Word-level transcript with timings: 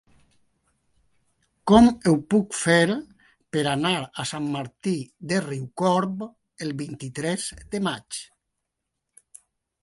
Com 1.71 1.89
ho 1.89 2.13
puc 2.33 2.57
fer 2.59 2.87
per 3.57 3.63
anar 3.73 3.91
a 4.23 4.25
Sant 4.31 4.47
Martí 4.55 4.95
de 5.33 5.39
Riucorb 5.45 6.25
el 6.67 6.75
vint-i-tres 6.81 7.47
de 7.77 7.85
maig? 7.91 8.21